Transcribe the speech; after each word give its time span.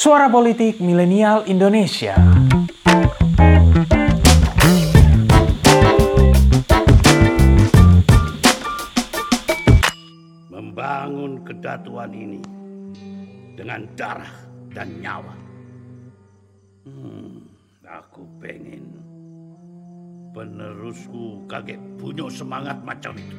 Suara 0.00 0.32
Politik 0.32 0.80
Milenial 0.80 1.44
Indonesia. 1.44 2.16
Membangun 10.48 11.44
kedatuan 11.44 12.16
ini 12.16 12.40
dengan 13.60 13.84
darah 13.92 14.32
dan 14.72 14.88
nyawa. 15.04 15.36
Hmm, 16.88 17.44
aku 17.84 18.24
pengen 18.40 19.04
penerusku 20.32 21.44
kaget 21.44 21.76
punya 22.00 22.24
semangat 22.32 22.80
macam 22.88 23.20
itu. 23.20 23.36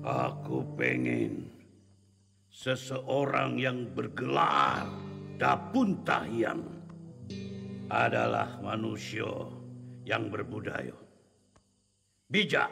Aku 0.00 0.64
pengen 0.80 1.43
seseorang 2.54 3.58
yang 3.58 3.90
bergelar 3.90 4.86
Dapuntahyang 5.34 6.62
adalah 7.90 8.62
manusia 8.62 9.26
yang 10.06 10.30
berbudaya. 10.30 10.94
Bijak. 12.30 12.70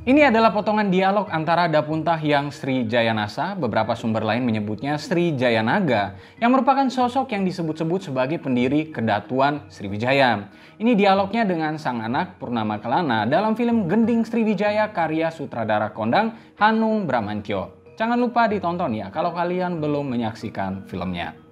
Ini 0.00 0.32
adalah 0.32 0.48
potongan 0.48 0.88
dialog 0.88 1.28
antara 1.28 1.68
Dapuntah 1.68 2.16
yang 2.24 2.48
Sri 2.48 2.88
Jayanasa, 2.88 3.52
beberapa 3.52 3.92
sumber 3.92 4.24
lain 4.24 4.48
menyebutnya 4.48 4.96
Sri 4.96 5.36
Jayanaga, 5.36 6.16
yang 6.40 6.56
merupakan 6.56 6.88
sosok 6.88 7.36
yang 7.36 7.44
disebut-sebut 7.44 8.08
sebagai 8.08 8.40
pendiri 8.40 8.88
kedatuan 8.88 9.68
Sriwijaya. 9.68 10.48
Ini 10.80 10.96
dialognya 10.96 11.44
dengan 11.44 11.76
sang 11.76 12.00
anak 12.00 12.40
Purnama 12.40 12.80
Kelana 12.80 13.28
dalam 13.28 13.52
film 13.52 13.92
Gending 13.92 14.24
Sriwijaya 14.24 14.88
karya 14.88 15.28
sutradara 15.28 15.92
kondang 15.92 16.32
Hanung 16.56 17.04
Bramantyo. 17.04 17.92
Jangan 18.00 18.16
lupa 18.16 18.48
ditonton 18.48 18.96
ya 18.96 19.12
kalau 19.12 19.36
kalian 19.36 19.84
belum 19.84 20.16
menyaksikan 20.16 20.88
filmnya. 20.88 21.49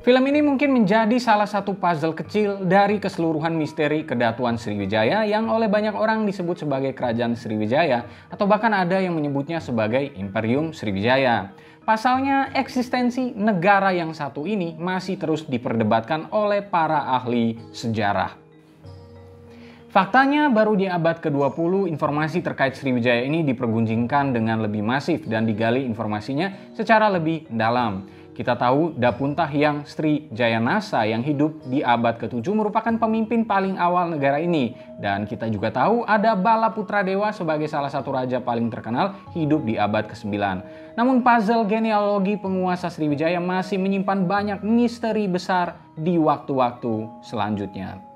Film 0.00 0.24
ini 0.32 0.40
mungkin 0.40 0.72
menjadi 0.72 1.12
salah 1.20 1.44
satu 1.44 1.76
puzzle 1.76 2.16
kecil 2.16 2.64
dari 2.64 2.96
keseluruhan 2.96 3.52
misteri 3.52 4.00
kedatuan 4.00 4.56
Sriwijaya 4.56 5.28
yang 5.28 5.52
oleh 5.52 5.68
banyak 5.68 5.92
orang 5.92 6.24
disebut 6.24 6.64
sebagai 6.64 6.96
Kerajaan 6.96 7.36
Sriwijaya 7.36 8.08
atau 8.32 8.48
bahkan 8.48 8.72
ada 8.72 8.96
yang 8.96 9.12
menyebutnya 9.12 9.60
sebagai 9.60 10.08
Imperium 10.16 10.72
Sriwijaya. 10.72 11.52
Pasalnya, 11.84 12.48
eksistensi 12.56 13.36
negara 13.36 13.92
yang 13.92 14.16
satu 14.16 14.48
ini 14.48 14.72
masih 14.80 15.20
terus 15.20 15.44
diperdebatkan 15.44 16.32
oleh 16.32 16.64
para 16.64 17.04
ahli 17.20 17.60
sejarah. 17.76 18.40
Faktanya 19.92 20.48
baru 20.48 20.80
di 20.80 20.88
abad 20.88 21.20
ke-20 21.20 21.92
informasi 21.92 22.40
terkait 22.40 22.72
Sriwijaya 22.72 23.20
ini 23.20 23.44
dipergunjingkan 23.44 24.32
dengan 24.32 24.64
lebih 24.64 24.80
masif 24.80 25.28
dan 25.28 25.44
digali 25.44 25.84
informasinya 25.84 26.72
secara 26.72 27.12
lebih 27.12 27.44
dalam. 27.52 28.19
Kita 28.30 28.54
tahu 28.54 28.94
Dapuntah 28.94 29.48
yang 29.50 29.82
Sri 29.84 30.30
Jayanasa 30.30 31.02
yang 31.06 31.20
hidup 31.22 31.60
di 31.66 31.82
abad 31.82 32.16
ke-7 32.16 32.46
merupakan 32.54 32.94
pemimpin 32.94 33.42
paling 33.42 33.76
awal 33.76 34.12
negara 34.12 34.38
ini. 34.38 34.76
Dan 35.00 35.24
kita 35.24 35.48
juga 35.48 35.72
tahu 35.72 36.04
ada 36.04 36.36
Bala 36.38 36.70
Putra 36.70 37.00
Dewa 37.00 37.32
sebagai 37.32 37.66
salah 37.66 37.88
satu 37.88 38.12
raja 38.12 38.42
paling 38.42 38.68
terkenal 38.68 39.16
hidup 39.32 39.62
di 39.64 39.80
abad 39.80 40.10
ke-9. 40.10 40.34
Namun 40.98 41.22
puzzle 41.24 41.66
genealogi 41.70 42.36
penguasa 42.36 42.90
Sriwijaya 42.90 43.38
masih 43.38 43.78
menyimpan 43.78 44.26
banyak 44.28 44.58
misteri 44.66 45.30
besar 45.30 45.78
di 45.96 46.18
waktu-waktu 46.18 47.24
selanjutnya. 47.24 48.09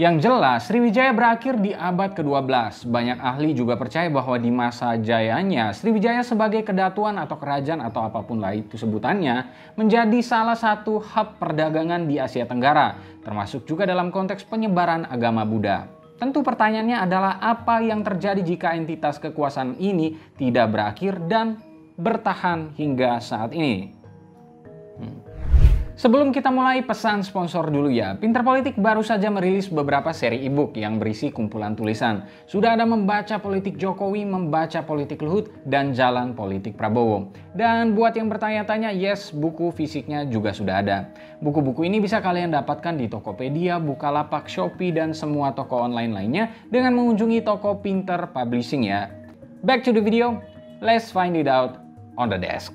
Yang 0.00 0.32
jelas, 0.32 0.64
Sriwijaya 0.64 1.12
berakhir 1.12 1.60
di 1.60 1.76
abad 1.76 2.16
ke-12. 2.16 2.88
Banyak 2.88 3.20
ahli 3.20 3.52
juga 3.52 3.76
percaya 3.76 4.08
bahwa 4.08 4.32
di 4.40 4.48
masa 4.48 4.96
jayanya, 4.96 5.76
Sriwijaya 5.76 6.24
sebagai 6.24 6.64
kedatuan 6.64 7.20
atau 7.20 7.36
kerajaan 7.36 7.84
atau 7.84 8.08
apa 8.08 8.24
pun 8.24 8.40
lah 8.40 8.56
itu 8.56 8.80
sebutannya, 8.80 9.52
menjadi 9.76 10.16
salah 10.24 10.56
satu 10.56 11.04
hub 11.04 11.36
perdagangan 11.36 12.08
di 12.08 12.16
Asia 12.16 12.48
Tenggara, 12.48 12.96
termasuk 13.20 13.68
juga 13.68 13.84
dalam 13.84 14.08
konteks 14.08 14.48
penyebaran 14.48 15.04
agama 15.04 15.44
Buddha. 15.44 15.84
Tentu 16.16 16.40
pertanyaannya 16.40 16.96
adalah 16.96 17.36
apa 17.36 17.84
yang 17.84 18.00
terjadi 18.00 18.40
jika 18.40 18.72
entitas 18.72 19.20
kekuasaan 19.20 19.76
ini 19.76 20.16
tidak 20.40 20.72
berakhir 20.72 21.20
dan 21.28 21.60
bertahan 22.00 22.72
hingga 22.72 23.20
saat 23.20 23.52
ini. 23.52 23.99
Sebelum 26.00 26.32
kita 26.32 26.48
mulai 26.48 26.80
pesan 26.80 27.20
sponsor 27.20 27.68
dulu 27.68 27.92
ya, 27.92 28.16
Pinter 28.16 28.40
Politik 28.40 28.72
baru 28.80 29.04
saja 29.04 29.28
merilis 29.28 29.68
beberapa 29.68 30.16
seri 30.16 30.40
e-book 30.48 30.72
yang 30.72 30.96
berisi 30.96 31.28
kumpulan 31.28 31.76
tulisan. 31.76 32.24
Sudah 32.48 32.72
ada 32.72 32.88
membaca 32.88 33.36
politik 33.36 33.76
Jokowi, 33.76 34.24
membaca 34.24 34.80
politik 34.80 35.20
Luhut, 35.20 35.52
dan 35.68 35.92
jalan 35.92 36.32
politik 36.32 36.80
Prabowo. 36.80 37.28
Dan 37.52 37.92
buat 37.92 38.16
yang 38.16 38.32
bertanya-tanya, 38.32 38.96
yes, 38.96 39.28
buku 39.28 39.76
fisiknya 39.76 40.24
juga 40.24 40.56
sudah 40.56 40.80
ada. 40.80 41.12
Buku-buku 41.44 41.84
ini 41.84 42.00
bisa 42.00 42.24
kalian 42.24 42.56
dapatkan 42.56 42.96
di 42.96 43.04
Tokopedia, 43.04 43.76
Bukalapak, 43.76 44.48
Shopee, 44.48 44.96
dan 44.96 45.12
semua 45.12 45.52
toko 45.52 45.84
online 45.84 46.16
lainnya 46.16 46.48
dengan 46.72 46.96
mengunjungi 46.96 47.44
toko 47.44 47.76
Pinter 47.76 48.32
Publishing 48.32 48.88
ya. 48.88 49.12
Back 49.68 49.84
to 49.84 49.92
the 49.92 50.00
video, 50.00 50.40
let's 50.80 51.12
find 51.12 51.36
it 51.36 51.44
out 51.44 51.76
on 52.16 52.32
the 52.32 52.40
desk. 52.40 52.72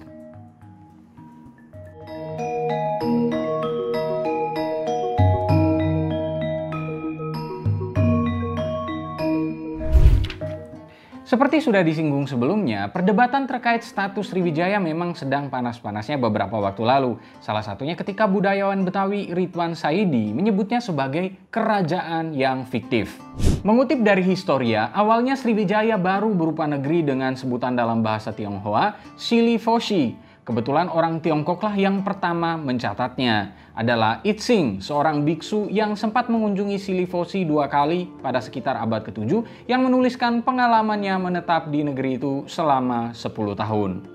Seperti 11.35 11.59
sudah 11.59 11.83
disinggung 11.83 12.31
sebelumnya, 12.31 12.87
perdebatan 12.95 13.43
terkait 13.43 13.83
status 13.83 14.31
Sriwijaya 14.31 14.79
memang 14.79 15.19
sedang 15.19 15.51
panas-panasnya 15.51 16.15
beberapa 16.15 16.55
waktu 16.63 16.79
lalu. 16.87 17.19
Salah 17.43 17.59
satunya 17.59 17.91
ketika 17.91 18.23
budayawan 18.23 18.87
Betawi 18.87 19.35
Ridwan 19.35 19.75
Saidi 19.75 20.31
menyebutnya 20.31 20.79
sebagai 20.79 21.35
kerajaan 21.51 22.31
yang 22.31 22.63
fiktif. 22.63 23.19
Mengutip 23.67 23.99
dari 23.99 24.23
Historia, 24.23 24.95
awalnya 24.95 25.35
Sriwijaya 25.35 25.99
baru 25.99 26.31
berupa 26.31 26.63
negeri 26.71 27.03
dengan 27.03 27.35
sebutan 27.35 27.75
dalam 27.75 27.99
bahasa 27.99 28.31
Tionghoa, 28.31 28.95
Silifoshi, 29.19 30.15
Kebetulan 30.45 30.93
orang 30.93 31.25
Tiongkoklah 31.25 31.73
yang 31.73 32.05
pertama 32.05 32.53
mencatatnya 32.53 33.57
adalah 33.73 34.21
Itzing, 34.21 34.77
seorang 34.77 35.25
biksu 35.25 35.65
yang 35.73 35.97
sempat 35.97 36.29
mengunjungi 36.29 36.77
Silifosi 36.77 37.49
dua 37.49 37.65
kali 37.65 38.05
pada 38.21 38.37
sekitar 38.37 38.77
abad 38.77 39.01
ke-7 39.09 39.41
yang 39.65 39.81
menuliskan 39.81 40.45
pengalamannya 40.45 41.17
menetap 41.17 41.73
di 41.73 41.81
negeri 41.81 42.21
itu 42.21 42.45
selama 42.45 43.09
10 43.17 43.57
tahun. 43.57 44.14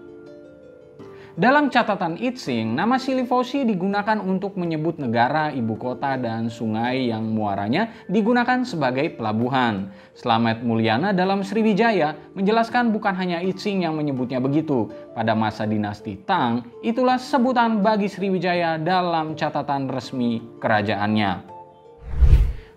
Dalam 1.40 1.72
catatan 1.72 2.20
Itsing, 2.20 2.76
nama 2.76 3.00
Silifosi 3.00 3.64
digunakan 3.64 4.20
untuk 4.20 4.60
menyebut 4.60 5.00
negara, 5.00 5.48
ibu 5.48 5.72
kota, 5.72 6.20
dan 6.20 6.52
sungai 6.52 7.08
yang 7.08 7.32
muaranya 7.32 7.88
digunakan 8.12 8.60
sebagai 8.60 9.16
pelabuhan. 9.16 9.88
Slamet 10.12 10.60
Mulyana 10.60 11.16
dalam 11.16 11.40
Sriwijaya 11.40 12.12
menjelaskan 12.36 12.92
bukan 12.92 13.16
hanya 13.16 13.40
Itsing 13.40 13.88
yang 13.88 13.96
menyebutnya 13.96 14.36
begitu. 14.36 14.92
Pada 15.16 15.32
masa 15.32 15.64
dinasti 15.64 16.20
Tang, 16.28 16.60
itulah 16.84 17.16
sebutan 17.16 17.80
bagi 17.80 18.12
Sriwijaya 18.12 18.76
dalam 18.76 19.32
catatan 19.32 19.88
resmi 19.88 20.44
kerajaannya. 20.60 21.49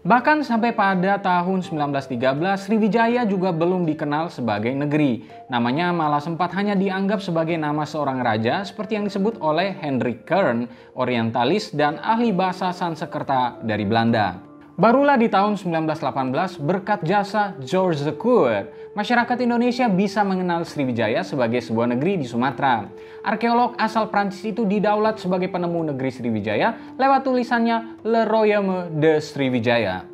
Bahkan 0.03 0.43
sampai 0.43 0.75
pada 0.75 1.15
tahun 1.15 1.63
1913, 1.63 2.19
Sriwijaya 2.59 3.23
juga 3.23 3.55
belum 3.55 3.87
dikenal 3.87 4.27
sebagai 4.27 4.75
negeri. 4.75 5.23
Namanya 5.47 5.95
malah 5.95 6.19
sempat 6.19 6.51
hanya 6.59 6.75
dianggap 6.75 7.23
sebagai 7.23 7.55
nama 7.55 7.87
seorang 7.87 8.19
raja 8.19 8.67
seperti 8.67 8.99
yang 8.99 9.07
disebut 9.07 9.39
oleh 9.39 9.71
Hendrik 9.71 10.27
Kern, 10.27 10.67
orientalis 10.99 11.71
dan 11.71 12.03
ahli 12.03 12.35
bahasa 12.35 12.75
Sanskerta 12.75 13.63
dari 13.63 13.87
Belanda. 13.87 14.52
Barulah 14.73 15.21
di 15.21 15.29
tahun 15.29 15.53
1918, 15.53 16.57
berkat 16.57 17.05
jasa 17.05 17.53
George 17.61 18.01
the 18.01 18.15
Court, 18.17 18.73
masyarakat 18.97 19.37
Indonesia 19.45 19.85
bisa 19.85 20.25
mengenal 20.25 20.65
Sriwijaya 20.65 21.21
sebagai 21.21 21.61
sebuah 21.61 21.93
negeri 21.93 22.17
di 22.17 22.25
Sumatera. 22.25 22.89
Arkeolog 23.21 23.77
asal 23.77 24.09
Prancis 24.09 24.41
itu 24.41 24.65
didaulat 24.65 25.21
sebagai 25.21 25.53
penemu 25.53 25.93
negeri 25.93 26.09
Sriwijaya 26.09 26.97
lewat 26.97 27.21
tulisannya 27.21 28.01
Le 28.01 28.25
Royaume 28.25 28.89
de 28.97 29.21
Sriwijaya. 29.21 30.09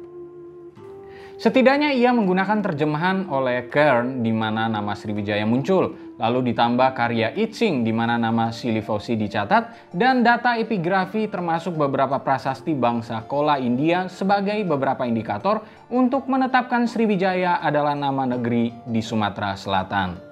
Setidaknya 1.39 1.95
ia 1.95 2.11
menggunakan 2.11 2.59
terjemahan 2.59 3.31
oleh 3.31 3.71
Kern 3.71 4.27
di 4.27 4.35
mana 4.35 4.67
nama 4.67 4.91
Sriwijaya 4.91 5.47
muncul, 5.47 6.08
lalu 6.19 6.53
ditambah 6.53 6.91
karya 6.93 7.33
Itzing 7.33 7.81
di 7.81 7.95
mana 7.95 8.19
nama 8.19 8.51
Silifosi 8.53 9.15
dicatat, 9.15 9.89
dan 9.95 10.21
data 10.21 10.59
epigrafi 10.59 11.31
termasuk 11.31 11.79
beberapa 11.79 12.19
prasasti 12.19 12.75
bangsa 12.75 13.23
Kola 13.25 13.57
India 13.57 14.11
sebagai 14.11 14.59
beberapa 14.67 15.07
indikator 15.07 15.63
untuk 15.89 16.27
menetapkan 16.27 16.85
Sriwijaya 16.85 17.63
adalah 17.63 17.95
nama 17.95 18.27
negeri 18.37 18.69
di 18.85 19.01
Sumatera 19.01 19.55
Selatan. 19.55 20.28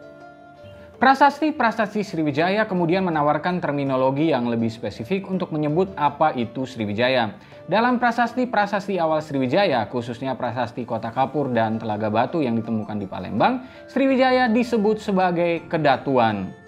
Prasasti-prasasti 0.98 2.02
Sriwijaya 2.02 2.66
kemudian 2.66 3.06
menawarkan 3.06 3.62
terminologi 3.62 4.34
yang 4.34 4.50
lebih 4.50 4.74
spesifik 4.74 5.30
untuk 5.30 5.54
menyebut 5.54 5.94
apa 5.94 6.34
itu 6.34 6.66
Sriwijaya. 6.66 7.38
Dalam 7.70 8.02
prasasti-prasasti 8.02 8.98
awal 8.98 9.22
Sriwijaya, 9.22 9.86
khususnya 9.94 10.34
prasasti 10.34 10.90
Kota 10.90 11.14
Kapur 11.14 11.54
dan 11.54 11.78
Telaga 11.78 12.10
Batu 12.10 12.42
yang 12.42 12.58
ditemukan 12.58 12.98
di 12.98 13.06
Palembang, 13.06 13.62
Sriwijaya 13.86 14.50
disebut 14.50 14.98
sebagai 14.98 15.70
kedatuan. 15.70 16.67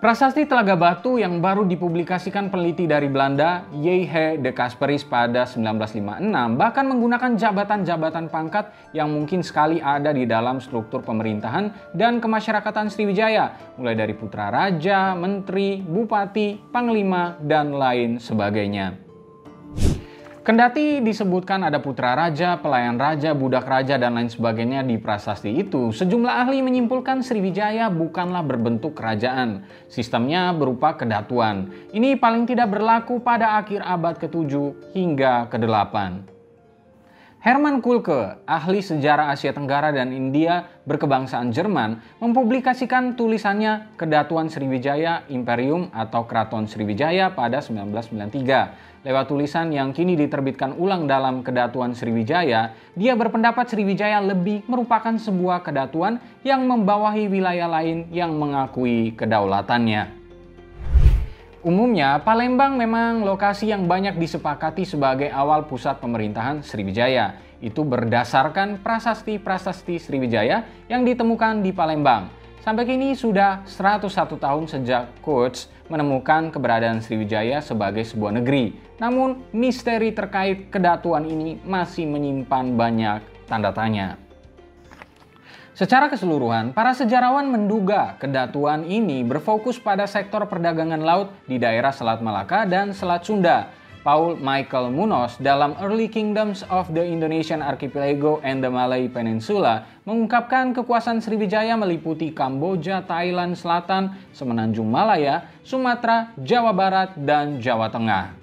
Prasasti 0.00 0.48
Telaga 0.48 0.80
Batu 0.80 1.20
yang 1.20 1.44
baru 1.44 1.68
dipublikasikan 1.68 2.48
peneliti 2.48 2.88
dari 2.88 3.04
Belanda, 3.12 3.68
J.H. 3.68 4.40
de 4.40 4.48
Kasperis 4.48 5.04
pada 5.04 5.44
1956 5.44 6.56
bahkan 6.56 6.88
menggunakan 6.88 7.36
jabatan-jabatan 7.36 8.32
pangkat 8.32 8.72
yang 8.96 9.12
mungkin 9.12 9.44
sekali 9.44 9.76
ada 9.76 10.16
di 10.16 10.24
dalam 10.24 10.56
struktur 10.56 11.04
pemerintahan 11.04 11.92
dan 11.92 12.16
kemasyarakatan 12.16 12.88
Sriwijaya, 12.88 13.76
mulai 13.76 13.92
dari 13.92 14.16
putra 14.16 14.48
raja, 14.48 15.12
menteri, 15.12 15.84
bupati, 15.84 16.72
panglima, 16.72 17.36
dan 17.44 17.76
lain 17.76 18.16
sebagainya. 18.16 19.09
Kendati 20.50 20.98
disebutkan 20.98 21.62
ada 21.62 21.78
putra 21.78 22.18
raja, 22.18 22.58
pelayan 22.58 22.98
raja, 22.98 23.30
budak 23.38 23.70
raja, 23.70 23.94
dan 23.94 24.18
lain 24.18 24.26
sebagainya 24.26 24.82
di 24.82 24.98
prasasti 24.98 25.46
itu, 25.46 25.94
sejumlah 25.94 26.42
ahli 26.42 26.58
menyimpulkan 26.58 27.22
Sriwijaya 27.22 27.86
bukanlah 27.86 28.42
berbentuk 28.42 28.98
kerajaan. 28.98 29.62
Sistemnya 29.86 30.50
berupa 30.50 30.98
kedatuan. 30.98 31.70
Ini 31.94 32.18
paling 32.18 32.50
tidak 32.50 32.66
berlaku 32.66 33.22
pada 33.22 33.62
akhir 33.62 33.78
abad 33.78 34.18
ke-7 34.18 34.50
hingga 34.90 35.46
ke-8. 35.54 35.94
Herman 37.40 37.80
Kulke, 37.80 38.36
ahli 38.44 38.84
sejarah 38.84 39.32
Asia 39.32 39.56
Tenggara 39.56 39.88
dan 39.96 40.12
India 40.12 40.68
berkebangsaan 40.84 41.56
Jerman, 41.56 41.96
mempublikasikan 42.20 43.16
tulisannya 43.16 43.96
Kedatuan 43.96 44.52
Sriwijaya 44.52 45.24
Imperium 45.32 45.88
atau 45.88 46.28
Keraton 46.28 46.68
Sriwijaya 46.68 47.32
pada 47.32 47.64
1993. 47.64 49.08
Lewat 49.08 49.32
tulisan 49.32 49.72
yang 49.72 49.96
kini 49.96 50.20
diterbitkan 50.20 50.76
ulang 50.76 51.08
dalam 51.08 51.40
Kedatuan 51.40 51.96
Sriwijaya, 51.96 52.76
dia 52.92 53.16
berpendapat 53.16 53.72
Sriwijaya 53.72 54.20
lebih 54.20 54.60
merupakan 54.68 55.16
sebuah 55.16 55.64
kedatuan 55.64 56.20
yang 56.44 56.68
membawahi 56.68 57.24
wilayah 57.24 57.72
lain 57.72 58.04
yang 58.12 58.36
mengakui 58.36 59.16
kedaulatannya. 59.16 60.19
Umumnya, 61.60 62.16
Palembang 62.24 62.72
memang 62.80 63.20
lokasi 63.20 63.68
yang 63.68 63.84
banyak 63.84 64.16
disepakati 64.16 64.88
sebagai 64.88 65.28
awal 65.28 65.68
pusat 65.68 66.00
pemerintahan 66.00 66.64
Sriwijaya. 66.64 67.36
Itu 67.60 67.84
berdasarkan 67.84 68.80
prasasti-prasasti 68.80 70.00
Sriwijaya 70.00 70.64
yang 70.88 71.04
ditemukan 71.04 71.60
di 71.60 71.76
Palembang. 71.76 72.32
Sampai 72.64 72.88
kini 72.88 73.12
sudah 73.12 73.60
101 73.68 74.40
tahun 74.40 74.64
sejak 74.72 75.20
Coates 75.20 75.68
menemukan 75.92 76.48
keberadaan 76.48 77.04
Sriwijaya 77.04 77.60
sebagai 77.60 78.08
sebuah 78.08 78.40
negeri. 78.40 78.80
Namun, 78.96 79.44
misteri 79.52 80.16
terkait 80.16 80.72
kedatuan 80.72 81.28
ini 81.28 81.60
masih 81.60 82.08
menyimpan 82.08 82.72
banyak 82.72 83.20
tanda 83.44 83.68
tanya. 83.76 84.16
Secara 85.80 86.12
keseluruhan, 86.12 86.76
para 86.76 86.92
sejarawan 86.92 87.48
menduga 87.48 88.12
kedatuan 88.20 88.84
ini 88.84 89.24
berfokus 89.24 89.80
pada 89.80 90.04
sektor 90.04 90.44
perdagangan 90.44 91.00
laut 91.00 91.32
di 91.48 91.56
daerah 91.56 91.88
Selat 91.88 92.20
Malaka 92.20 92.68
dan 92.68 92.92
Selat 92.92 93.24
Sunda. 93.24 93.72
Paul 94.04 94.36
Michael 94.36 94.92
Munoz 94.92 95.40
dalam 95.40 95.72
Early 95.80 96.12
Kingdoms 96.12 96.68
of 96.68 96.92
the 96.92 97.00
Indonesian 97.00 97.64
Archipelago 97.64 98.44
and 98.44 98.60
the 98.60 98.68
Malay 98.68 99.08
Peninsula 99.08 99.88
mengungkapkan 100.04 100.76
kekuasaan 100.76 101.24
Sriwijaya 101.24 101.72
meliputi 101.80 102.28
Kamboja, 102.28 103.00
Thailand 103.08 103.56
Selatan, 103.56 104.20
Semenanjung 104.36 104.92
Malaya, 104.92 105.48
Sumatera, 105.64 106.36
Jawa 106.44 106.76
Barat, 106.76 107.16
dan 107.16 107.56
Jawa 107.56 107.88
Tengah. 107.88 108.36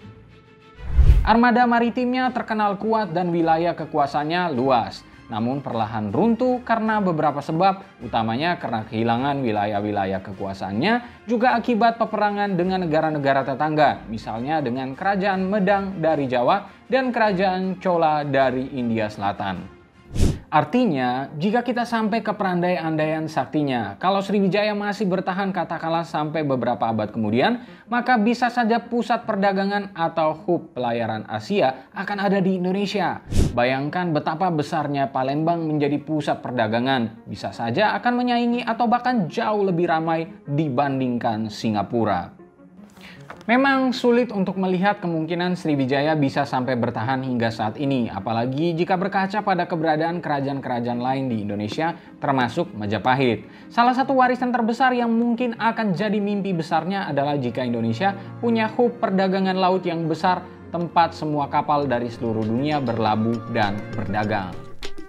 Armada 1.21 1.69
maritimnya 1.69 2.33
terkenal 2.33 2.81
kuat 2.81 3.13
dan 3.13 3.29
wilayah 3.29 3.77
kekuasaannya 3.77 4.57
luas 4.57 5.05
namun 5.27 5.59
perlahan 5.59 6.11
runtuh 6.11 6.63
karena 6.63 7.03
beberapa 7.03 7.43
sebab, 7.43 7.83
utamanya 7.99 8.55
karena 8.59 8.87
kehilangan 8.87 9.43
wilayah-wilayah 9.43 10.23
kekuasaannya, 10.23 11.27
juga 11.27 11.55
akibat 11.59 11.99
peperangan 11.99 12.55
dengan 12.55 12.87
negara-negara 12.87 13.43
tetangga, 13.43 14.07
misalnya 14.07 14.63
dengan 14.63 14.95
Kerajaan 14.95 15.43
Medang 15.43 15.99
dari 15.99 16.31
Jawa 16.31 16.87
dan 16.87 17.11
Kerajaan 17.11 17.83
Chola 17.83 18.23
dari 18.23 18.71
India 18.75 19.11
Selatan. 19.11 19.77
Artinya, 20.47 21.27
jika 21.35 21.59
kita 21.59 21.83
sampai 21.83 22.23
ke 22.23 22.31
perandai-andaian 22.31 23.27
saktinya, 23.27 23.99
kalau 23.99 24.23
Sriwijaya 24.23 24.71
masih 24.71 25.03
bertahan 25.03 25.51
katakanlah 25.51 26.07
sampai 26.07 26.47
beberapa 26.47 26.87
abad 26.87 27.11
kemudian, 27.11 27.67
maka 27.91 28.15
bisa 28.15 28.47
saja 28.47 28.79
pusat 28.79 29.27
perdagangan 29.27 29.91
atau 29.91 30.39
hub 30.47 30.71
pelayaran 30.71 31.27
Asia 31.27 31.91
akan 31.91 32.31
ada 32.31 32.39
di 32.39 32.63
Indonesia. 32.63 33.19
Bayangkan 33.57 34.13
betapa 34.13 34.53
besarnya 34.53 35.09
Palembang 35.09 35.65
menjadi 35.65 35.97
pusat 35.97 36.45
perdagangan, 36.45 37.25
bisa 37.25 37.49
saja 37.49 37.97
akan 37.97 38.21
menyaingi 38.21 38.61
atau 38.61 38.85
bahkan 38.85 39.25
jauh 39.25 39.65
lebih 39.65 39.89
ramai 39.89 40.29
dibandingkan 40.45 41.49
Singapura. 41.49 42.37
Memang 43.49 43.97
sulit 43.97 44.29
untuk 44.29 44.61
melihat 44.61 45.01
kemungkinan 45.01 45.57
Sriwijaya 45.57 46.13
bisa 46.13 46.45
sampai 46.45 46.77
bertahan 46.77 47.25
hingga 47.25 47.49
saat 47.49 47.81
ini, 47.81 48.11
apalagi 48.11 48.77
jika 48.77 48.93
berkaca 48.93 49.41
pada 49.41 49.65
keberadaan 49.65 50.21
kerajaan-kerajaan 50.21 51.01
lain 51.01 51.25
di 51.31 51.41
Indonesia, 51.41 51.97
termasuk 52.21 52.75
Majapahit. 52.77 53.47
Salah 53.73 53.97
satu 53.97 54.19
warisan 54.19 54.53
terbesar 54.53 54.93
yang 54.93 55.09
mungkin 55.09 55.57
akan 55.57 55.97
jadi 55.97 56.19
mimpi 56.21 56.53
besarnya 56.53 57.09
adalah 57.09 57.39
jika 57.39 57.65
Indonesia 57.65 58.13
punya 58.37 58.69
hub 58.69 58.99
perdagangan 58.99 59.57
laut 59.57 59.81
yang 59.87 60.05
besar, 60.05 60.45
tempat 60.69 61.15
semua 61.15 61.47
kapal 61.47 61.87
dari 61.87 62.11
seluruh 62.11 62.43
dunia 62.45 62.79
berlabuh 62.83 63.51
dan 63.55 63.79
berdagang. 63.95 64.51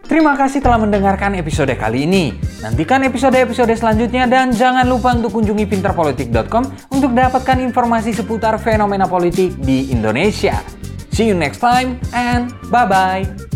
Terima 0.08 0.32
kasih 0.32 0.64
telah 0.64 0.81
mendengarkan 0.81 1.37
episode 1.37 1.69
kali 1.76 2.08
ini. 2.08 2.32
Nantikan 2.64 3.05
episode-episode 3.05 3.76
selanjutnya 3.76 4.25
dan 4.25 4.56
jangan 4.56 4.88
lupa 4.88 5.12
untuk 5.12 5.37
kunjungi 5.37 5.69
pinterpolitik.com 5.69 6.64
untuk 6.88 7.12
dapatkan 7.12 7.60
informasi 7.60 8.16
seputar 8.16 8.56
fenomena 8.56 9.05
politik 9.05 9.52
di 9.60 9.93
Indonesia. 9.93 10.64
See 11.12 11.28
you 11.28 11.37
next 11.37 11.61
time 11.61 12.00
and 12.16 12.49
bye-bye. 12.72 13.47